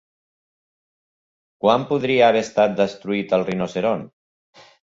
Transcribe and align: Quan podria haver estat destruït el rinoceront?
Quan 1.67 1.85
podria 1.93 2.31
haver 2.31 2.43
estat 2.47 2.75
destruït 2.81 3.39
el 3.39 3.47
rinoceront? 3.53 4.05